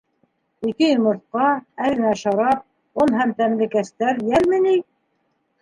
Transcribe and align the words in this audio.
Ике 0.69 0.87
йомортҡа, 0.93 1.49
әҙ 1.89 1.93
генә 1.99 2.13
шарап, 2.23 2.63
он 3.05 3.15
һәм 3.21 3.37
тәмләткестәр 3.43 4.27
йәлме 4.31 4.65
ни? 4.69 4.77